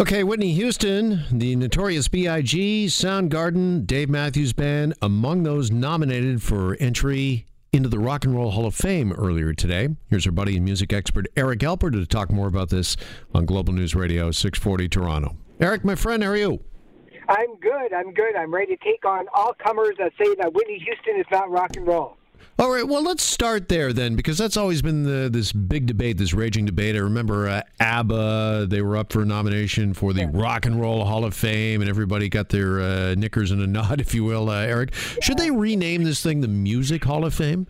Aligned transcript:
Okay, 0.00 0.24
Whitney 0.24 0.54
Houston, 0.54 1.24
the 1.30 1.54
Notorious 1.56 2.08
B.I.G., 2.08 2.86
Soundgarden, 2.86 3.86
Dave 3.86 4.08
Matthews 4.08 4.54
Band, 4.54 4.94
among 5.02 5.42
those 5.42 5.70
nominated 5.70 6.42
for 6.42 6.74
entry 6.80 7.44
into 7.70 7.90
the 7.90 7.98
Rock 7.98 8.24
and 8.24 8.34
Roll 8.34 8.50
Hall 8.52 8.64
of 8.64 8.74
Fame 8.74 9.12
earlier 9.12 9.52
today. 9.52 9.90
Here's 10.08 10.24
our 10.24 10.32
buddy 10.32 10.56
and 10.56 10.64
music 10.64 10.94
expert 10.94 11.26
Eric 11.36 11.58
Alper 11.58 11.92
to 11.92 12.06
talk 12.06 12.30
more 12.30 12.48
about 12.48 12.70
this 12.70 12.96
on 13.34 13.44
Global 13.44 13.74
News 13.74 13.94
Radio 13.94 14.30
640 14.30 14.88
Toronto. 14.88 15.36
Eric, 15.60 15.84
my 15.84 15.94
friend, 15.94 16.24
how 16.24 16.30
are 16.30 16.36
you? 16.36 16.64
I'm 17.28 17.56
good. 17.56 17.92
I'm 17.92 18.14
good. 18.14 18.36
I'm 18.36 18.54
ready 18.54 18.78
to 18.78 18.82
take 18.82 19.04
on 19.04 19.26
all 19.34 19.52
comers 19.52 19.96
that 19.98 20.12
say 20.18 20.34
that 20.36 20.54
Whitney 20.54 20.78
Houston 20.78 21.20
is 21.20 21.26
not 21.30 21.50
rock 21.50 21.76
and 21.76 21.86
roll. 21.86 22.16
All 22.58 22.70
right, 22.70 22.86
well, 22.86 23.02
let's 23.02 23.22
start 23.22 23.68
there 23.68 23.92
then, 23.92 24.16
because 24.16 24.36
that's 24.36 24.56
always 24.56 24.82
been 24.82 25.04
the, 25.04 25.30
this 25.30 25.52
big 25.52 25.86
debate, 25.86 26.18
this 26.18 26.34
raging 26.34 26.66
debate. 26.66 26.94
I 26.94 26.98
remember 26.98 27.48
uh, 27.48 27.62
ABBA, 27.80 28.66
they 28.68 28.82
were 28.82 28.96
up 28.96 29.12
for 29.12 29.22
a 29.22 29.24
nomination 29.24 29.94
for 29.94 30.12
the 30.12 30.22
yeah. 30.22 30.30
Rock 30.32 30.66
and 30.66 30.80
Roll 30.80 31.04
Hall 31.04 31.24
of 31.24 31.34
Fame, 31.34 31.80
and 31.80 31.88
everybody 31.88 32.28
got 32.28 32.50
their 32.50 32.80
uh, 32.80 33.14
knickers 33.14 33.50
in 33.50 33.60
a 33.60 33.66
knot, 33.68 34.00
if 34.00 34.14
you 34.14 34.24
will, 34.24 34.50
uh, 34.50 34.60
Eric. 34.60 34.90
Yeah. 34.92 35.20
Should 35.22 35.38
they 35.38 35.50
rename 35.50 36.04
this 36.04 36.22
thing 36.22 36.40
the 36.40 36.48
Music 36.48 37.04
Hall 37.04 37.24
of 37.24 37.34
Fame? 37.34 37.66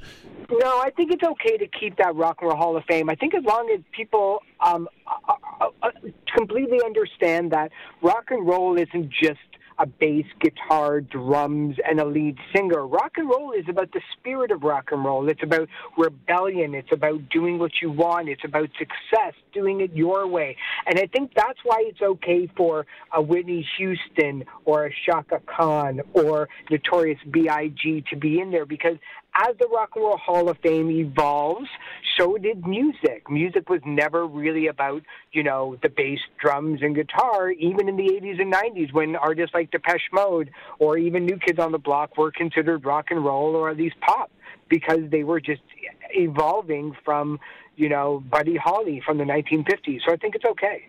No, 0.51 0.81
I 0.81 0.91
think 0.97 1.13
it's 1.13 1.23
okay 1.23 1.57
to 1.59 1.67
keep 1.69 1.97
that 1.99 2.17
Rock 2.17 2.39
and 2.41 2.49
Roll 2.49 2.57
Hall 2.57 2.77
of 2.77 2.83
Fame. 2.89 3.09
I 3.09 3.15
think 3.15 3.35
as 3.35 3.45
long 3.45 3.71
as 3.73 3.81
people 3.93 4.43
um, 4.61 4.89
uh, 5.07 5.35
uh, 5.61 5.69
uh 5.83 5.91
completely 6.37 6.81
understand 6.85 7.53
that 7.53 7.71
rock 8.03 8.25
and 8.31 8.47
roll 8.47 8.77
isn't 8.77 9.11
just 9.11 9.39
a 9.81 9.87
bass, 9.87 10.27
guitar, 10.41 11.01
drums, 11.01 11.77
and 11.89 12.01
a 12.01 12.05
lead 12.05 12.37
singer. 12.55 12.87
Rock 12.87 13.13
and 13.17 13.29
roll 13.29 13.53
is 13.53 13.65
about 13.69 13.91
the 13.93 14.03
spirit 14.13 14.51
of 14.51 14.63
rock 14.63 14.91
and 14.93 15.05
roll. 15.05 15.29
It's 15.31 15.43
about 15.43 15.69
rebellion. 15.97 16.75
It's 16.75 16.93
about 16.93 17.29
doing 17.31 17.59
what 17.59 17.73
you 17.81 17.91
want. 17.91 18.29
It's 18.29 18.45
about 18.45 18.69
success, 18.79 19.35
doing 19.55 19.81
it 19.81 19.93
your 19.95 20.27
way. 20.27 20.57
And 20.87 20.99
I 20.99 21.07
think 21.07 21.33
that's 21.35 21.59
why 21.65 21.83
it's 21.87 22.03
okay 22.03 22.47
for 22.57 22.87
a 23.13 23.23
Whitney 23.23 23.67
Houston 23.79 24.45
or 24.67 24.87
a 24.87 24.95
Chaka 25.07 25.41
Khan 25.47 26.01
or 26.13 26.51
Notorious 26.71 27.19
B.I.G. 27.31 28.05
to 28.11 28.17
be 28.17 28.39
in 28.39 28.51
there 28.51 28.67
because 28.67 28.99
as 29.35 29.57
the 29.59 29.69
Rock 29.69 29.91
and 29.95 30.05
Roll 30.05 30.17
Hall 30.17 30.49
of 30.49 30.59
Fame 30.59 30.91
evolves, 30.91 31.69
so 32.19 32.37
did 32.37 32.67
music. 32.67 33.31
Music 33.31 33.69
was 33.69 33.81
never 33.85 34.27
really 34.27 34.67
about, 34.67 35.03
you 35.33 35.43
know, 35.43 35.77
the 35.83 35.89
bass, 35.89 36.19
drums, 36.41 36.81
and 36.83 36.95
guitar, 36.95 37.51
even 37.51 37.89
in 37.89 37.97
the 37.97 38.09
80s 38.09 38.41
and 38.41 38.53
90s 38.53 38.93
when 38.93 39.17
artists 39.17 39.55
like 39.55 39.71
Depeche 39.71 40.09
Mode 40.13 40.51
or 40.79 40.99
even 40.99 41.25
New 41.25 41.39
Kids 41.39 41.59
on 41.59 41.73
the 41.73 41.79
Block 41.79 42.17
were 42.17 42.31
considered 42.31 42.85
rock 42.85 43.07
and 43.11 43.25
roll 43.25 43.55
or 43.55 43.71
at 43.71 43.77
least 43.77 43.99
pop 44.01 44.31
because 44.69 45.01
they 45.11 45.25
were 45.25 45.41
just 45.41 45.63
evolving 46.11 46.97
from, 47.05 47.39
you 47.77 47.89
know, 47.89 48.23
Buddy 48.31 48.57
Holly 48.57 49.03
from 49.05 49.19
the 49.19 49.25
1950s. 49.25 50.01
So 50.07 50.13
I 50.13 50.17
think 50.17 50.35
it's 50.35 50.45
okay. 50.45 50.89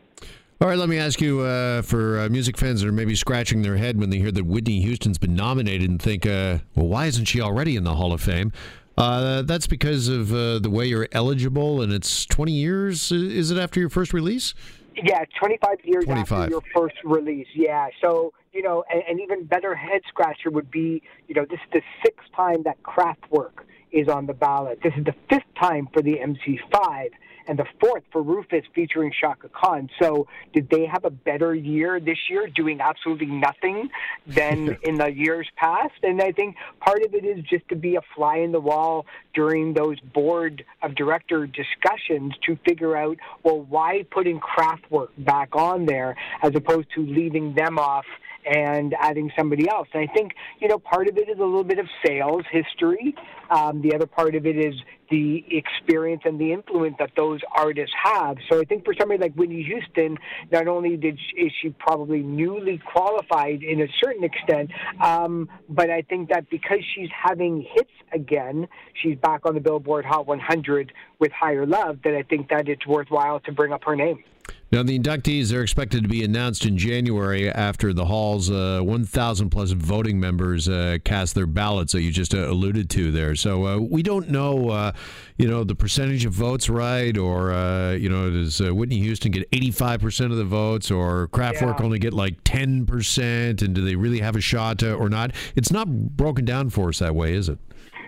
All 0.62 0.68
right, 0.68 0.78
let 0.78 0.90
me 0.90 1.00
ask 1.00 1.20
you 1.20 1.40
uh, 1.40 1.82
for 1.82 2.20
uh, 2.20 2.30
music 2.30 2.56
fans 2.56 2.82
that 2.82 2.88
are 2.88 2.92
maybe 2.92 3.16
scratching 3.16 3.64
their 3.64 3.78
head 3.78 4.00
when 4.00 4.12
they 4.12 4.20
hear 4.20 4.32
that 4.32 4.46
Whitney 4.46 4.80
Houston's 4.82 5.18
been 5.18 5.34
nominated 5.34 5.90
and 5.90 6.00
think, 6.00 6.24
uh, 6.24 6.60
well, 6.76 6.86
why 6.86 7.08
isn't 7.08 7.26
she 7.26 7.42
already 7.42 7.76
in 7.76 7.84
the 7.84 7.96
Hall 7.96 8.14
of 8.14 8.22
Fame? 8.22 8.54
Uh, 8.96 9.42
that's 9.42 9.66
because 9.66 10.08
of 10.08 10.32
uh, 10.32 10.60
the 10.60 10.70
way 10.70 10.86
you're 10.86 11.08
eligible, 11.14 11.82
and 11.82 11.92
it's 11.92 12.28
20 12.28 12.52
years. 12.52 13.12
Is 13.12 13.50
it 13.50 13.58
after 13.58 13.80
your 13.80 13.90
first 13.90 14.14
release? 14.14 14.54
Yeah, 14.96 15.24
25 15.40 15.78
years 15.84 16.06
25. 16.06 16.32
after 16.32 16.52
your 16.52 16.62
first 16.76 16.98
release. 17.04 17.48
Yeah, 17.56 17.88
so 18.00 18.32
you 18.54 18.62
know, 18.62 18.84
an, 18.94 19.02
and 19.10 19.20
even 19.20 19.46
better 19.46 19.74
head 19.74 20.02
scratcher 20.10 20.52
would 20.52 20.70
be, 20.70 21.02
you 21.28 21.34
know, 21.34 21.46
this 21.50 21.60
is 21.60 21.72
the 21.74 21.82
sixth 22.06 22.28
time 22.36 22.62
that 22.66 22.78
Kraftwerk 22.84 23.64
is 23.92 24.08
on 24.08 24.28
the 24.28 24.34
ballot. 24.36 24.80
This 24.84 24.94
is 24.96 25.06
the 25.06 25.16
fifth 25.28 25.52
time 25.60 25.90
for 25.92 26.04
the 26.04 26.20
MC5 26.20 27.10
and 27.48 27.58
the 27.58 27.66
fourth 27.80 28.04
for 28.12 28.22
Rufus 28.22 28.64
featuring 28.74 29.12
Chaka 29.20 29.50
Khan. 29.50 29.90
So, 30.02 30.28
did 30.54 30.70
they 30.70 30.86
have 30.86 31.06
a 31.06 31.10
better 31.10 31.54
year 31.54 32.00
this 32.00 32.18
year, 32.30 32.48
doing 32.48 32.82
absolutely 32.82 33.28
nothing 33.28 33.90
than 34.28 34.78
in 34.84 34.96
the 34.96 35.12
years 35.12 35.48
past? 35.56 35.94
And 36.04 36.22
I 36.22 36.32
think 36.32 36.56
part 36.80 37.04
of 37.04 37.14
it 37.14 37.26
is 37.26 37.44
just 37.46 37.68
to 37.70 37.76
be 37.76 37.96
a 37.96 38.02
fly 38.16 38.38
in 38.38 38.52
the 38.52 38.60
wall 38.60 39.06
during 39.34 39.74
those 39.74 40.00
board 40.00 40.64
of 40.82 40.96
director 40.96 41.48
discussions 41.48 42.34
to 42.46 42.58
figure 42.66 42.96
out, 42.96 43.18
well, 43.44 43.62
why 43.62 44.04
putting 44.12 44.40
Kraftwerk 44.40 45.10
back 45.18 45.56
on 45.56 45.86
there 45.86 46.16
as 46.44 46.54
opposed 46.56 46.88
to 46.96 47.06
leaving 47.06 47.54
them 47.56 47.78
off 47.80 48.06
and 48.46 48.96
adding 49.00 49.32
somebody 49.38 49.70
else. 49.70 49.88
And 49.94 50.08
I 50.08 50.14
think, 50.14 50.34
you 50.60 50.68
know, 50.68 50.80
part 50.80 51.08
of 51.08 51.18
it 51.18 51.30
is 51.30 51.38
a 51.38 51.44
little 51.44 51.64
bit 51.64 51.80
of 51.80 51.88
sales 52.06 52.44
history. 52.52 53.16
Um, 53.50 53.82
the 53.82 53.94
other 53.94 54.08
part 54.08 54.36
of 54.36 54.46
it 54.46 54.58
is 54.58 54.76
the 55.10 55.44
experience 55.50 56.22
and 56.26 56.40
the 56.40 56.54
influence 56.54 56.96
that 57.00 57.12
those 57.18 57.42
artists 57.56 57.94
have. 58.02 58.38
So 58.50 58.60
I 58.60 58.64
think 58.64 58.86
for 58.86 58.94
somebody 58.98 59.20
like 59.22 59.34
Whitney 59.36 59.62
Houston, 59.64 60.18
not 60.52 60.68
only 60.68 60.96
did 60.96 61.20
she, 61.20 61.42
is 61.42 61.52
she 61.62 61.70
probably 61.70 62.22
newly 62.22 62.78
qualified 62.78 63.62
in 63.62 63.82
a 63.82 63.88
certain 64.02 64.24
extent, 64.24 64.72
um, 65.02 65.50
but 65.68 65.90
I 65.90 66.02
think 66.04 66.30
that 66.30 66.50
because 66.50 66.80
she's 66.96 67.10
having 67.12 67.68
hits 67.74 67.92
again, 68.14 68.68
she's 69.02 69.18
back 69.18 69.46
on 69.46 69.54
the 69.54 69.60
Billboard 69.60 70.06
Hot 70.06 70.26
100 70.26 70.94
with 71.20 71.32
Higher 71.34 71.66
Love, 71.66 72.00
that 72.04 72.16
I 72.16 72.24
think 72.24 72.50
that 72.50 72.70
it's 72.70 72.88
worthwhile 72.88 73.42
to 73.42 73.52
bring 73.52 73.74
up 73.74 73.84
her 73.84 73.96
name. 73.96 74.24
Now, 74.72 74.84
the 74.84 74.98
inductees 74.98 75.54
are 75.54 75.62
expected 75.62 76.04
to 76.04 76.08
be 76.08 76.24
announced 76.24 76.66
in 76.66 76.78
January 76.78 77.50
after 77.50 77.92
the 77.92 78.06
Hall's 78.06 78.50
uh, 78.50 78.80
1,000 78.82 79.50
plus 79.50 79.72
voting 79.72 80.18
members 80.18 80.70
uh, 80.70 81.00
cast 81.04 81.36
their 81.36 81.46
ballots 81.46 81.92
that 81.92 82.04
you 82.04 82.12
just 82.12 82.34
uh, 82.34 82.50
alluded 82.50 82.90
to 82.92 83.12
there. 83.12 83.36
So 83.36 83.66
uh, 83.66 83.78
we 83.80 84.02
don't 84.02 84.30
know, 84.30 84.70
uh, 84.70 84.94
you 85.38 85.50
know, 85.50 85.66
the 85.66 85.76
percentage 85.76 86.24
of 86.24 86.32
votes 86.32 86.70
right, 86.70 87.18
or 87.18 87.52
uh, 87.52 87.92
you 87.92 88.08
know, 88.08 88.32
does 88.32 88.62
Whitney 88.62 89.00
Houston 89.00 89.32
get 89.32 89.46
85 89.52 90.00
percent 90.00 90.32
of 90.32 90.38
the 90.38 90.46
votes, 90.46 90.90
or 90.90 91.28
Kraftwerk 91.28 91.80
yeah. 91.80 91.86
only 91.86 92.00
get 92.00 92.14
like 92.14 92.38
10 92.46 92.86
percent, 92.86 93.62
and 93.62 93.76
do 93.76 93.84
they 93.84 93.98
really 93.98 94.20
have 94.20 94.38
a 94.38 94.42
shot 94.42 94.84
or 94.84 95.10
not? 95.10 95.32
It's 95.56 95.72
not 95.72 95.90
broken 95.90 96.46
down 96.46 96.70
for 96.70 96.90
us 96.90 97.00
that 97.00 97.14
way, 97.14 97.34
is 97.34 97.50
it? 97.50 97.60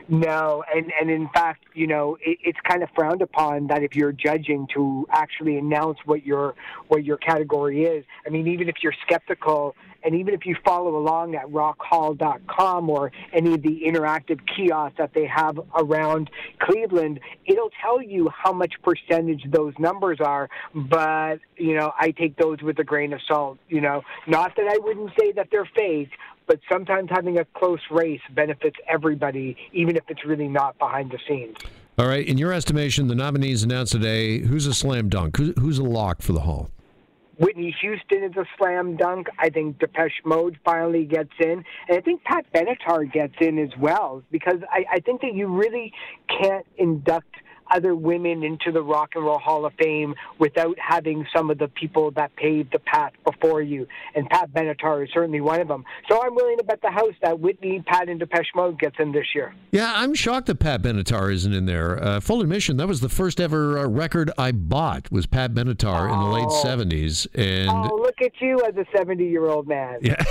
No, 0.10 0.64
and 0.74 0.92
and 1.00 1.10
in 1.10 1.30
fact, 1.30 1.64
you 1.74 1.88
know, 1.88 2.18
it, 2.22 2.38
it's 2.44 2.60
kind 2.68 2.84
of 2.84 2.90
frowned 2.96 3.22
upon 3.22 3.68
that 3.68 3.84
if 3.84 3.96
you're 3.96 4.12
judging 4.12 4.68
to 4.74 5.08
actually 5.10 5.58
announce 5.58 6.00
what 6.06 6.26
your 6.26 6.56
what 6.88 7.06
your 7.06 7.18
category 7.18 7.86
is. 7.86 8.04
I 8.26 8.30
mean, 8.30 8.48
even 8.48 8.68
if 8.68 8.76
you're 8.84 8.94
skeptical, 9.06 9.76
and 10.04 10.16
even 10.16 10.34
if 10.34 10.46
you 10.46 10.56
follow 10.66 10.98
along 10.98 11.36
at 11.36 11.46
rockhall.com 11.48 12.90
or 12.90 13.12
any 13.32 13.54
of 13.54 13.62
the 13.62 13.82
interactive 13.86 14.40
kiosks 14.56 14.98
that 14.98 15.14
they 15.14 15.26
have 15.26 15.60
around 15.76 16.30
Cleveland, 16.60 17.20
it'll 17.46 17.72
tell 17.82 18.02
you 18.02 18.30
how 18.30 18.54
much 18.54 18.74
percentage 18.84 19.44
those 19.50 19.74
numbers 19.80 20.20
are. 20.20 20.50
But 20.74 21.40
you 21.58 21.76
know, 21.76 21.94
I 22.00 22.12
take 22.12 22.38
those 22.38 22.62
with 22.62 22.80
a 22.80 22.84
grain 22.84 23.14
of 23.14 23.22
salt. 23.28 23.58
You 23.70 23.82
know, 23.82 24.02
not 24.28 24.56
that 24.56 24.68
I 24.68 24.78
wouldn't 24.80 25.12
say 25.20 25.32
that 25.34 25.48
they're 25.52 25.70
fake, 25.76 26.10
but 26.48 26.60
sometimes 26.72 27.10
having 27.12 27.38
a 27.38 27.46
close 27.46 27.80
race 27.90 28.22
benefits 28.32 28.78
everybody, 28.88 29.56
even 29.72 29.96
if 29.96 30.04
it's 30.10 30.26
really 30.26 30.48
not 30.48 30.78
behind 30.78 31.12
the 31.12 31.20
scenes. 31.28 31.58
All 31.98 32.08
right. 32.08 32.26
In 32.26 32.38
your 32.38 32.52
estimation, 32.52 33.08
the 33.08 33.16
nominees 33.16 33.64
announced 33.64 33.92
today, 33.92 34.40
who's 34.40 34.66
a 34.66 34.74
slam 34.74 35.10
dunk? 35.10 35.38
who's 35.38 35.78
a 35.78 35.84
lock 35.84 36.22
for 36.22 36.34
the 36.34 36.42
Hall? 36.42 36.72
Whitney 37.38 37.76
Houston 37.82 38.24
is 38.24 38.36
a 38.38 38.46
slam 38.58 38.96
dunk. 38.96 39.28
I 39.40 39.50
think 39.50 39.80
Depeche 39.80 40.22
Mode 40.24 40.58
finally 40.64 41.06
gets 41.06 41.34
in. 41.40 41.64
And 41.88 41.98
I 41.98 42.02
think 42.02 42.24
Pat 42.24 42.46
Benatar 42.54 43.12
gets 43.12 43.36
in 43.42 43.58
as 43.60 43.70
well 43.80 44.24
because 44.32 44.60
I, 44.72 44.86
I 44.94 45.00
think 45.00 45.22
that 45.22 45.34
you 45.34 45.48
really 45.48 45.94
can't 46.28 46.66
induct– 46.78 47.36
other 47.74 47.96
women 47.96 48.44
into 48.44 48.72
the 48.72 48.82
Rock 48.82 49.12
and 49.16 49.26
Roll 49.26 49.40
Hall 49.40 49.66
of 49.66 49.74
Fame 49.74 50.16
without 50.40 50.78
having 50.80 51.26
some 51.36 51.50
of 51.50 51.58
the 51.58 51.68
people 51.68 52.12
that 52.12 52.36
paved 52.36 52.72
the 52.72 52.80
path 52.80 53.14
before 53.24 53.62
you. 53.62 53.88
And 54.16 54.30
Pat 54.30 54.54
Benatar 54.54 55.04
is 55.04 55.10
certainly 55.14 55.42
one 55.42 55.60
of 55.60 55.68
them. 55.68 55.84
So 56.10 56.22
I'm 56.22 56.36
willing 56.36 56.58
to 56.58 56.64
bet 56.64 56.82
the 56.82 56.92
house 56.92 57.14
that 57.22 57.40
Whitney, 57.40 57.84
Pat, 57.86 58.10
and 58.10 58.20
Depeche 58.20 58.52
Mode 58.56 58.80
gets 58.80 58.96
in 59.00 59.12
this 59.12 59.28
year. 59.34 59.54
Yeah, 59.72 59.92
I'm 59.96 60.14
shocked 60.14 60.48
that 60.48 60.60
Pat 60.60 60.82
Benatar 60.82 61.34
isn't 61.34 61.54
in 61.54 61.66
there. 61.66 62.02
Uh, 62.04 62.20
full 62.20 62.42
admission, 62.42 62.78
that 62.78 62.88
was 62.88 63.02
the 63.02 63.10
first 63.10 63.40
ever 63.40 63.80
uh, 63.80 63.88
record 63.88 64.32
I 64.38 64.52
bought 64.52 65.12
was 65.12 65.26
Pat 65.26 65.54
Benatar 65.54 66.10
oh. 66.10 66.14
in 66.14 66.20
the 66.20 66.26
late 66.28 66.48
70s. 66.48 67.28
And 67.34 67.70
oh, 67.70 67.96
look 67.96 68.22
at 68.22 68.40
you 68.40 68.62
as 68.68 68.76
a 68.76 68.86
70 68.96 69.26
year 69.26 69.48
old 69.48 69.68
man. 69.68 70.00
Yeah. 70.02 70.24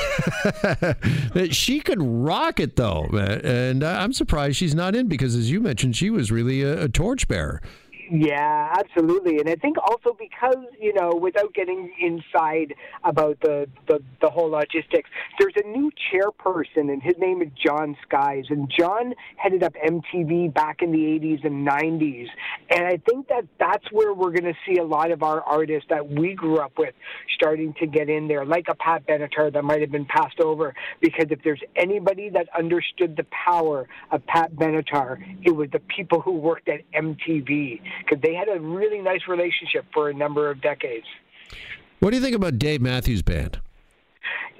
she 1.51 1.81
could 1.81 2.01
rock 2.01 2.61
it, 2.61 2.77
though. 2.77 3.05
And 3.05 3.83
I'm 3.83 4.13
surprised 4.13 4.57
she's 4.57 4.75
not 4.75 4.95
in 4.95 5.09
because, 5.09 5.35
as 5.35 5.51
you 5.51 5.61
mentioned, 5.61 5.97
she 5.97 6.11
was 6.11 6.31
really 6.31 6.63
a, 6.63 6.85
a 6.85 6.89
torch 6.89 7.29
bearer. 7.33 7.63
Yeah, 8.15 8.75
absolutely. 8.79 9.39
And 9.39 9.49
I 9.49 9.55
think 9.55 9.79
also 9.79 10.15
because, 10.19 10.63
you 10.79 10.93
know, 10.93 11.15
without 11.15 11.55
getting 11.55 11.91
inside 11.99 12.75
about 13.05 13.41
the, 13.41 13.67
the, 13.89 14.01
the 14.21 14.29
whole 14.29 14.51
logistics, 14.51 15.09
there's 15.39 15.55
a 15.57 15.67
new 15.67 15.91
chairperson, 16.13 16.93
and 16.93 17.03
his 17.03 17.15
name 17.19 17.41
is 17.41 17.49
John 17.65 17.97
Sykes. 18.11 18.49
And 18.51 18.71
John 18.79 19.15
headed 19.37 19.63
up 19.63 19.73
MTV 19.83 20.53
back 20.53 20.83
in 20.83 20.93
the 20.93 20.99
80s 20.99 21.47
and 21.47 21.67
90s. 21.67 22.27
And 22.69 22.85
I 22.87 22.99
think 23.09 23.29
that 23.29 23.47
that's 23.59 23.91
where 23.91 24.13
we're 24.13 24.33
going 24.33 24.45
to 24.45 24.59
see 24.67 24.79
a 24.79 24.85
lot 24.85 25.11
of 25.11 25.23
our 25.23 25.41
artists 25.41 25.89
that 25.89 26.07
we 26.07 26.35
grew 26.35 26.59
up 26.59 26.73
with 26.77 26.95
starting 27.35 27.73
to 27.81 27.87
get 27.87 28.11
in 28.11 28.29
there, 28.29 28.45
like 28.45 28.67
a 28.69 28.75
Pat 28.75 29.07
Benatar 29.07 29.51
that 29.55 29.65
might 29.65 29.81
have 29.81 29.91
been 29.91 30.05
passed 30.05 30.39
over. 30.39 30.75
Because 31.01 31.29
if 31.31 31.43
there's 31.43 31.63
anybody 31.77 32.29
that 32.29 32.47
understood 32.59 33.17
the 33.17 33.25
power 33.31 33.89
of 34.11 34.27
Pat 34.27 34.55
Benatar, 34.55 35.17
it 35.47 35.53
was 35.53 35.71
the 35.71 35.81
people 35.81 36.21
who 36.21 36.33
worked 36.33 36.69
at 36.69 36.83
MTV 36.93 37.81
because 38.05 38.23
they 38.23 38.35
had 38.35 38.49
a 38.49 38.61
really 38.61 39.01
nice 39.01 39.23
relationship 39.29 39.85
for 39.93 40.09
a 40.09 40.15
number 40.15 40.51
of 40.51 40.61
decades. 40.61 41.07
What 42.01 42.11
do 42.11 42.17
you 42.17 42.23
think 42.23 42.35
about 42.35 42.59
Dave 42.59 42.81
Matthews 42.81 43.23
Band? 43.23 43.61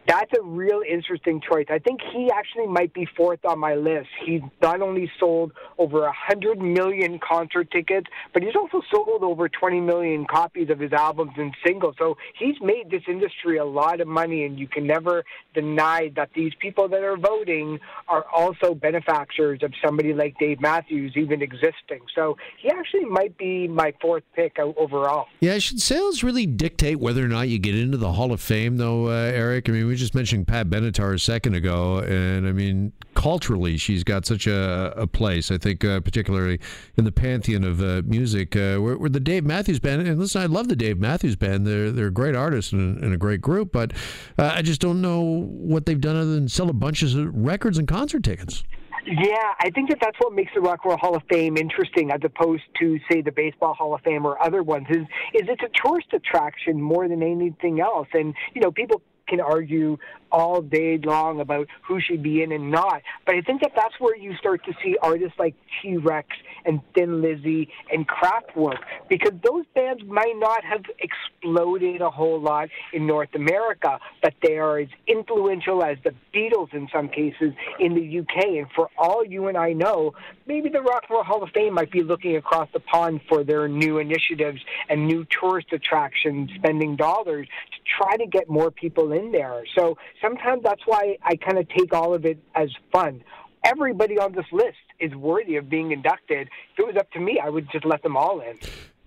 That's 0.07 0.31
a 0.37 0.43
real 0.43 0.83
interesting 0.89 1.41
choice. 1.41 1.67
I 1.71 1.79
think 1.79 2.01
he 2.13 2.29
actually 2.33 2.67
might 2.67 2.93
be 2.93 3.07
fourth 3.17 3.45
on 3.45 3.61
my 3.61 3.75
list. 3.75 4.09
He's 4.25 4.41
not 4.61 4.83
only 4.83 5.11
sold 5.21 5.53
over 5.79 6.05
a 6.05 6.13
hundred 6.13 6.61
million 6.61 7.21
concert 7.21 7.71
tickets, 7.71 8.09
but 8.33 8.43
he's 8.43 8.57
also 8.57 8.83
sold 8.93 9.23
over 9.23 9.49
20 9.49 9.81
million 9.81 10.27
copies 10.27 10.71
of 10.71 10.81
his 10.81 10.93
albums 10.93 11.33
and 11.37 11.55
singles. 11.65 11.95
So 11.99 12.17
he's 12.37 12.57
made 12.61 12.91
this 12.91 13.03
industry 13.07 13.59
a 13.59 13.65
lot 13.65 14.01
of 14.01 14.09
money, 14.09 14.45
and 14.45 14.59
you 14.59 14.67
can 14.67 14.87
never 14.87 15.25
deny 15.55 16.11
that 16.17 16.31
these 16.35 16.53
people 16.59 16.89
that 16.89 17.03
are 17.05 17.17
voting 17.17 17.79
are 18.09 18.25
also 18.35 18.75
benefactors 18.75 19.61
of 19.63 19.73
somebody 19.85 20.13
like 20.13 20.37
Dave 20.39 20.61
Matthews 20.61 21.13
even 21.17 21.43
existing. 21.43 22.01
So 22.15 22.37
he 22.61 22.71
actually 22.71 23.05
might 23.05 23.39
be 23.39 23.69
my 23.69 23.95
fourth 24.01 24.25
pick 24.35 24.59
overall. 24.59 25.27
Yeah, 25.41 25.59
should 25.59 25.81
sales 25.81 26.25
really 26.25 26.47
dictate 26.47 26.99
whether 26.99 27.25
or 27.25 27.29
not 27.29 27.49
you 27.49 27.61
get 27.61 27.77
into 27.77 27.97
the 27.97 28.13
Hall 28.13 28.33
of 28.33 28.41
Fame, 28.41 28.79
though, 28.79 29.07
uh, 29.07 29.31
Eric? 29.33 29.69
I 29.69 29.73
mean, 29.73 29.92
we 29.93 29.97
just 29.97 30.15
mentioned 30.15 30.49
Pat 30.49 30.71
Benatar 30.71 31.13
a 31.13 31.19
second 31.19 31.55
ago, 31.55 31.99
and 31.99 32.49
I 32.49 32.53
mean, 32.53 32.95
culturally, 33.15 33.77
she's 33.77 34.03
got 34.03 34.25
such 34.25 34.47
a, 34.47 34.95
a 34.97 35.07
place. 35.07 35.51
I 35.51 35.59
think, 35.59 35.85
uh, 35.85 36.01
particularly 36.01 36.61
in 36.97 37.05
the 37.05 37.13
pantheon 37.13 37.63
of 37.63 37.83
uh, 37.83 38.01
music, 38.07 38.57
uh, 38.57 38.79
where, 38.79 38.97
where, 38.97 39.11
the 39.11 39.21
Dave 39.21 39.45
Matthews 39.45 39.81
Band. 39.81 40.09
And 40.09 40.19
listen, 40.19 40.41
I 40.41 40.47
love 40.47 40.69
the 40.69 40.77
Dave 40.77 40.99
Matthews 40.99 41.37
Band. 41.37 41.67
They're 41.67 41.93
they're 41.93 42.11
great 42.11 42.35
artists 42.35 42.73
and, 42.73 43.05
and 43.05 43.13
a 43.13 43.19
great 43.19 43.43
group, 43.43 43.71
but 43.71 43.93
uh, 44.39 44.53
I 44.55 44.63
just 44.63 44.81
don't 44.81 45.03
know 45.03 45.47
what 45.47 45.85
they've 45.85 46.01
done 46.01 46.17
other 46.17 46.33
than 46.33 46.49
sell 46.49 46.71
a 46.71 46.73
bunch 46.73 47.03
of 47.03 47.13
records 47.15 47.77
and 47.77 47.87
concert 47.87 48.25
tickets. 48.25 48.65
Yeah, 49.05 49.53
I 49.61 49.69
think 49.71 49.91
that 49.91 49.99
that's 50.01 50.17
what 50.21 50.33
makes 50.33 50.53
the 50.55 50.61
Rock 50.61 50.81
and 50.85 50.91
Roll 50.91 50.99
Hall 50.99 51.17
of 51.17 51.23
Fame 51.29 51.59
interesting, 51.59 52.13
as 52.13 52.21
opposed 52.25 52.63
to 52.79 52.99
say 53.11 53.21
the 53.21 53.33
Baseball 53.33 53.75
Hall 53.75 53.95
of 53.95 54.01
Fame 54.03 54.25
or 54.25 54.43
other 54.43 54.63
ones. 54.63 54.87
Is 54.89 55.03
is 55.35 55.43
it's 55.49 55.63
a 55.63 55.87
tourist 55.87 56.09
attraction 56.15 56.81
more 56.81 57.09
than 57.09 57.23
anything 57.23 57.81
else, 57.81 58.09
and 58.15 58.33
you 58.55 58.63
know 58.63 58.71
people 58.71 59.03
can 59.33 59.41
argue 59.41 59.97
all 60.31 60.61
day 60.61 60.99
long 60.99 61.41
about 61.41 61.67
who 61.87 62.01
should 62.01 62.23
be 62.23 62.43
in 62.43 62.53
and 62.53 62.71
not. 62.71 63.03
But 63.25 63.37
I 63.37 63.41
think 63.41 63.63
that 63.63 63.73
that's 63.75 63.95
where 63.99 64.17
you 64.17 64.35
start 64.37 64.65
to 64.67 64.73
see 64.83 64.97
artists 65.01 65.39
like 65.39 65.55
T 65.81 65.97
Rex 65.97 66.29
and 66.65 66.81
Thin 66.95 67.23
Lizzy 67.23 67.71
and 67.91 68.07
Kraftwerk, 68.07 68.79
because 69.09 69.33
those 69.43 69.65
bands 69.75 70.03
might 70.07 70.35
not 70.37 70.65
have 70.65 70.83
exploded 70.99 72.01
a 72.01 72.11
whole 72.11 72.41
lot 72.41 72.69
in 72.93 73.07
North 73.07 73.35
America, 73.35 73.99
but 74.23 74.35
they 74.43 74.59
are 74.59 74.79
as 74.79 74.89
influential 75.07 75.83
as 75.83 75.97
the 76.05 76.15
Beatles 76.35 76.73
in 76.73 76.89
some 76.93 77.09
cases 77.09 77.53
in 77.79 77.95
the 77.95 78.21
UK. 78.21 78.45
And 78.59 78.67
for 78.75 78.91
all 78.97 79.25
you 79.25 79.49
and 79.49 79.57
I 79.57 79.73
know, 79.73 80.15
maybe 80.47 80.69
the 80.69 80.83
Rock 80.83 81.05
and 81.09 81.15
Roll 81.15 81.25
Hall 81.25 81.43
of 81.43 81.51
Fame 81.51 81.75
might 81.75 81.91
be 81.91 82.03
looking 82.03 82.37
across 82.37 82.69
the 82.73 82.81
pond 82.81 83.21
for 83.29 83.45
their 83.45 83.67
new 83.67 83.99
initiatives 83.99 84.61
and 84.89 85.07
new 85.07 85.27
tourist 85.41 85.73
attractions, 85.73 86.51
spending 86.57 86.97
dollars 86.97 87.49
to 87.73 87.79
try 87.99 88.17
to 88.17 88.27
get 88.27 88.49
more 88.49 88.71
people 88.71 89.13
in 89.13 89.22
there. 89.31 89.63
So 89.77 89.97
sometimes 90.21 90.63
that's 90.63 90.83
why 90.87 91.17
I 91.23 91.37
kind 91.37 91.59
of 91.59 91.69
take 91.69 91.93
all 91.93 92.15
of 92.15 92.25
it 92.25 92.39
as 92.55 92.71
fun. 92.93 93.23
Everybody 93.65 94.19
on 94.19 94.33
this 94.33 94.47
list 94.51 94.79
is 94.99 95.15
worthy 95.15 95.57
of 95.57 95.71
being 95.71 95.93
inducted. 95.93 96.49
If 96.73 96.79
it 96.79 96.87
was 96.87 96.97
up 96.97 97.11
to 97.13 97.21
me, 97.21 97.41
I 97.43 97.49
would 97.49 97.71
just 97.71 97.85
let 97.85 98.03
them 98.03 98.17
all 98.17 98.41
in. 98.41 98.59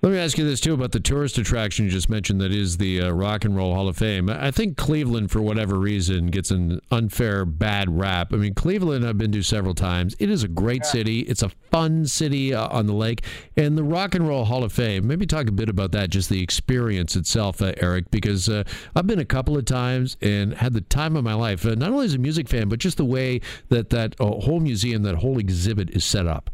Let 0.05 0.11
me 0.11 0.19
ask 0.19 0.37
you 0.37 0.45
this 0.45 0.59
too 0.59 0.75
about 0.75 0.91
the 0.91 0.99
tourist 0.99 1.39
attraction 1.39 1.85
you 1.85 1.89
just 1.91 2.11
mentioned 2.11 2.39
that 2.39 2.51
is 2.51 2.77
the 2.77 3.01
uh, 3.01 3.09
Rock 3.09 3.43
and 3.43 3.57
Roll 3.57 3.73
Hall 3.73 3.87
of 3.87 3.97
Fame. 3.97 4.29
I 4.29 4.51
think 4.51 4.77
Cleveland, 4.77 5.31
for 5.31 5.41
whatever 5.41 5.79
reason, 5.79 6.27
gets 6.27 6.51
an 6.51 6.79
unfair 6.91 7.43
bad 7.43 7.89
rap. 7.89 8.31
I 8.31 8.35
mean, 8.35 8.53
Cleveland 8.53 9.03
I've 9.03 9.17
been 9.17 9.31
to 9.31 9.41
several 9.41 9.73
times. 9.73 10.15
It 10.19 10.29
is 10.29 10.43
a 10.43 10.47
great 10.47 10.83
yeah. 10.83 10.91
city. 10.91 11.19
It's 11.21 11.41
a 11.41 11.49
fun 11.49 12.05
city 12.05 12.53
uh, 12.53 12.67
on 12.67 12.85
the 12.85 12.93
lake. 12.93 13.23
And 13.57 13.75
the 13.75 13.83
Rock 13.83 14.13
and 14.13 14.27
Roll 14.27 14.45
Hall 14.45 14.63
of 14.63 14.71
Fame, 14.71 15.07
maybe 15.07 15.25
talk 15.25 15.47
a 15.47 15.51
bit 15.51 15.69
about 15.69 15.91
that, 15.93 16.11
just 16.11 16.29
the 16.29 16.43
experience 16.43 17.15
itself, 17.15 17.59
uh, 17.59 17.73
Eric, 17.77 18.11
because 18.11 18.47
uh, 18.47 18.63
I've 18.95 19.07
been 19.07 19.17
a 19.17 19.25
couple 19.25 19.57
of 19.57 19.65
times 19.65 20.17
and 20.21 20.53
had 20.53 20.73
the 20.73 20.81
time 20.81 21.15
of 21.15 21.23
my 21.23 21.33
life, 21.33 21.65
uh, 21.65 21.73
not 21.73 21.89
only 21.89 22.05
as 22.05 22.13
a 22.13 22.19
music 22.19 22.47
fan, 22.47 22.69
but 22.69 22.77
just 22.77 22.97
the 22.97 23.05
way 23.05 23.41
that 23.69 23.89
that 23.89 24.15
uh, 24.21 24.25
whole 24.25 24.59
museum, 24.59 25.01
that 25.01 25.15
whole 25.15 25.39
exhibit 25.39 25.89
is 25.89 26.05
set 26.05 26.27
up. 26.27 26.51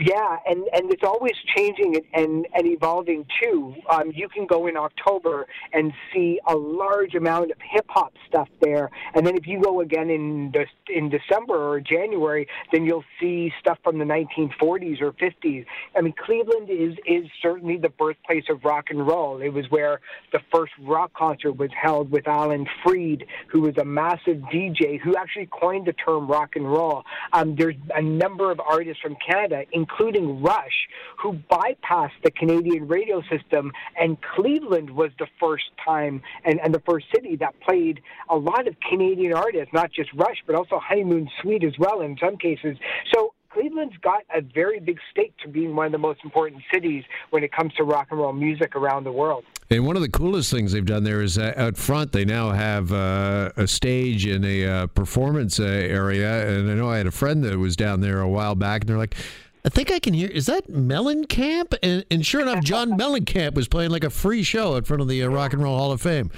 Yeah, 0.00 0.38
and, 0.46 0.64
and 0.72 0.90
it's 0.90 1.02
always 1.04 1.34
changing 1.54 2.00
and, 2.14 2.46
and 2.54 2.66
evolving 2.66 3.26
too. 3.42 3.74
Um, 3.90 4.12
you 4.14 4.30
can 4.30 4.46
go 4.46 4.66
in 4.66 4.74
October 4.74 5.46
and 5.74 5.92
see 6.10 6.40
a 6.48 6.56
large 6.56 7.14
amount 7.14 7.50
of 7.50 7.58
hip 7.60 7.84
hop 7.90 8.14
stuff 8.26 8.48
there, 8.62 8.88
and 9.14 9.26
then 9.26 9.36
if 9.36 9.46
you 9.46 9.60
go 9.60 9.82
again 9.82 10.08
in 10.08 10.52
de- 10.52 10.64
in 10.88 11.10
December 11.10 11.54
or 11.54 11.80
January, 11.80 12.48
then 12.72 12.86
you'll 12.86 13.04
see 13.20 13.52
stuff 13.60 13.76
from 13.84 13.98
the 13.98 14.04
1940s 14.06 15.02
or 15.02 15.12
50s. 15.12 15.66
I 15.94 16.00
mean, 16.00 16.14
Cleveland 16.24 16.70
is 16.70 16.96
is 17.06 17.26
certainly 17.42 17.76
the 17.76 17.90
birthplace 17.90 18.44
of 18.48 18.64
rock 18.64 18.86
and 18.88 19.06
roll. 19.06 19.42
It 19.42 19.50
was 19.50 19.66
where 19.68 20.00
the 20.32 20.40
first 20.50 20.72
rock 20.80 21.12
concert 21.12 21.58
was 21.58 21.70
held 21.78 22.10
with 22.10 22.26
Alan 22.26 22.66
Freed, 22.82 23.26
who 23.48 23.60
was 23.60 23.76
a 23.76 23.84
massive 23.84 24.38
DJ 24.50 24.98
who 24.98 25.14
actually 25.16 25.50
coined 25.50 25.86
the 25.86 25.92
term 25.92 26.26
rock 26.26 26.56
and 26.56 26.66
roll. 26.66 27.04
Um, 27.34 27.54
there's 27.54 27.76
a 27.94 28.00
number 28.00 28.50
of 28.50 28.60
artists 28.60 29.02
from 29.02 29.16
Canada, 29.28 29.64
including 29.72 29.89
Rush, 29.98 30.88
who 31.18 31.38
bypassed 31.50 32.22
the 32.24 32.30
Canadian 32.30 32.88
radio 32.88 33.22
system, 33.30 33.72
and 33.98 34.16
Cleveland 34.34 34.90
was 34.90 35.10
the 35.18 35.26
first 35.38 35.64
time 35.84 36.22
and, 36.44 36.60
and 36.60 36.74
the 36.74 36.80
first 36.80 37.06
city 37.14 37.36
that 37.36 37.54
played 37.60 38.00
a 38.28 38.36
lot 38.36 38.66
of 38.66 38.74
Canadian 38.88 39.32
artists, 39.32 39.72
not 39.72 39.92
just 39.92 40.12
Rush, 40.14 40.42
but 40.46 40.54
also 40.54 40.78
Honeymoon 40.78 41.28
Suite 41.40 41.64
as 41.64 41.74
well 41.78 42.00
in 42.00 42.16
some 42.18 42.36
cases. 42.36 42.76
So 43.12 43.34
Cleveland's 43.52 43.96
got 44.02 44.22
a 44.34 44.40
very 44.40 44.78
big 44.78 44.98
stake 45.10 45.34
to 45.42 45.48
being 45.48 45.74
one 45.74 45.86
of 45.86 45.92
the 45.92 45.98
most 45.98 46.20
important 46.22 46.62
cities 46.72 47.04
when 47.30 47.42
it 47.42 47.52
comes 47.52 47.74
to 47.74 47.84
rock 47.84 48.08
and 48.10 48.20
roll 48.20 48.32
music 48.32 48.76
around 48.76 49.04
the 49.04 49.12
world. 49.12 49.44
And 49.70 49.86
one 49.86 49.96
of 49.96 50.02
the 50.02 50.08
coolest 50.08 50.52
things 50.52 50.72
they've 50.72 50.86
done 50.86 51.04
there 51.04 51.20
is 51.20 51.36
uh, 51.36 51.52
out 51.56 51.76
front, 51.76 52.12
they 52.12 52.24
now 52.24 52.50
have 52.50 52.92
uh, 52.92 53.50
a 53.56 53.66
stage 53.66 54.26
in 54.26 54.44
a 54.44 54.64
uh, 54.64 54.86
performance 54.88 55.58
uh, 55.58 55.64
area. 55.64 56.48
And 56.48 56.70
I 56.70 56.74
know 56.74 56.88
I 56.88 56.98
had 56.98 57.06
a 57.06 57.12
friend 57.12 57.42
that 57.44 57.56
was 57.58 57.76
down 57.76 58.00
there 58.00 58.20
a 58.20 58.28
while 58.28 58.54
back, 58.54 58.82
and 58.82 58.88
they're 58.88 58.98
like, 58.98 59.16
I 59.64 59.68
think 59.68 59.90
I 59.90 59.98
can 59.98 60.14
hear. 60.14 60.28
Is 60.28 60.46
that 60.46 60.68
Mellencamp? 60.68 61.74
And, 61.82 62.04
and 62.10 62.24
sure 62.24 62.40
enough, 62.40 62.64
John 62.64 62.90
Mellencamp 62.98 63.54
was 63.54 63.68
playing 63.68 63.90
like 63.90 64.04
a 64.04 64.10
free 64.10 64.42
show 64.42 64.76
in 64.76 64.84
front 64.84 65.02
of 65.02 65.08
the 65.08 65.22
uh, 65.22 65.28
Rock 65.28 65.52
and 65.52 65.62
Roll 65.62 65.76
Hall 65.76 65.92
of 65.92 66.00
Fame. 66.00 66.30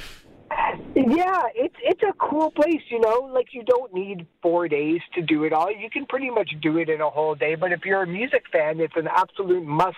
Yeah, 0.94 1.42
it's 1.54 1.74
it's 1.82 2.02
a 2.02 2.12
cool 2.18 2.50
place, 2.50 2.82
you 2.90 3.00
know. 3.00 3.30
Like 3.32 3.48
you 3.52 3.62
don't 3.64 3.94
need 3.94 4.26
four 4.42 4.68
days 4.68 5.00
to 5.14 5.22
do 5.22 5.44
it 5.44 5.52
all. 5.52 5.70
You 5.70 5.88
can 5.88 6.04
pretty 6.04 6.28
much 6.28 6.50
do 6.60 6.76
it 6.76 6.90
in 6.90 7.00
a 7.00 7.08
whole 7.08 7.34
day. 7.34 7.54
But 7.54 7.72
if 7.72 7.84
you're 7.84 8.02
a 8.02 8.06
music 8.06 8.44
fan, 8.52 8.78
it's 8.78 8.96
an 8.96 9.08
absolute 9.08 9.64
must 9.64 9.96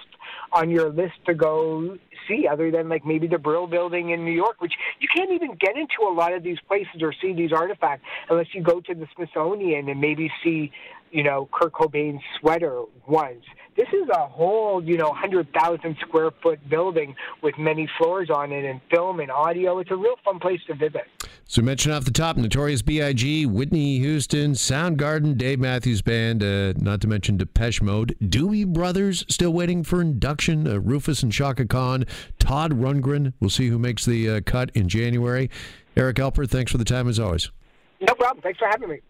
on 0.52 0.70
your 0.70 0.90
list 0.90 1.14
to 1.26 1.34
go 1.34 1.98
see. 2.28 2.46
Other 2.46 2.70
than 2.70 2.88
like 2.88 3.04
maybe 3.04 3.26
the 3.26 3.38
Brill 3.38 3.66
Building 3.66 4.10
in 4.10 4.24
New 4.24 4.32
York, 4.32 4.60
which 4.60 4.74
you 5.00 5.08
can't 5.14 5.32
even 5.32 5.56
get 5.60 5.76
into 5.76 6.08
a 6.08 6.12
lot 6.12 6.32
of 6.32 6.44
these 6.44 6.58
places 6.68 7.02
or 7.02 7.12
see 7.20 7.32
these 7.32 7.52
artifacts 7.52 8.04
unless 8.30 8.46
you 8.52 8.62
go 8.62 8.80
to 8.80 8.94
the 8.94 9.08
Smithsonian 9.16 9.88
and 9.88 10.00
maybe 10.00 10.30
see 10.44 10.70
you 11.14 11.22
know, 11.22 11.48
Kurt 11.52 11.72
Cobain's 11.72 12.20
sweater 12.40 12.82
once. 13.06 13.44
This 13.76 13.86
is 13.92 14.08
a 14.12 14.26
whole, 14.26 14.82
you 14.84 14.96
know, 14.96 15.08
100,000 15.08 15.96
square 16.00 16.30
foot 16.42 16.68
building 16.68 17.14
with 17.40 17.56
many 17.56 17.88
floors 17.98 18.30
on 18.30 18.50
it 18.52 18.64
and 18.64 18.80
film 18.90 19.20
and 19.20 19.30
audio. 19.30 19.78
It's 19.78 19.92
a 19.92 19.96
real 19.96 20.16
fun 20.24 20.40
place 20.40 20.60
to 20.66 20.74
visit. 20.74 21.04
So, 21.46 21.62
mention 21.62 21.92
off 21.92 22.04
the 22.04 22.10
top 22.10 22.36
Notorious 22.36 22.82
B.I.G., 22.82 23.46
Whitney 23.46 23.98
Houston, 24.00 24.52
Soundgarden, 24.52 25.36
Dave 25.36 25.60
Matthews 25.60 26.02
Band, 26.02 26.42
uh, 26.42 26.72
not 26.76 27.00
to 27.02 27.08
mention 27.08 27.36
Depeche 27.36 27.80
Mode, 27.80 28.16
Doobie 28.20 28.66
Brothers 28.66 29.24
still 29.28 29.52
waiting 29.52 29.84
for 29.84 30.00
induction, 30.00 30.66
uh, 30.66 30.80
Rufus 30.80 31.22
and 31.22 31.32
Chaka 31.32 31.66
Khan, 31.66 32.06
Todd 32.40 32.72
Rundgren. 32.72 33.34
We'll 33.38 33.50
see 33.50 33.68
who 33.68 33.78
makes 33.78 34.04
the 34.04 34.28
uh, 34.30 34.40
cut 34.44 34.70
in 34.74 34.88
January. 34.88 35.48
Eric 35.96 36.16
Alper, 36.16 36.48
thanks 36.48 36.72
for 36.72 36.78
the 36.78 36.84
time 36.84 37.08
as 37.08 37.20
always. 37.20 37.50
No 38.00 38.14
problem. 38.14 38.42
Thanks 38.42 38.58
for 38.58 38.66
having 38.68 38.88
me. 38.88 39.00